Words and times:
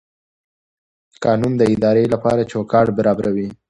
قانون 1.23 1.53
د 1.57 1.61
ادارې 1.73 2.05
لپاره 2.13 2.47
چوکاټ 2.51 2.87
برابروي. 2.97 3.47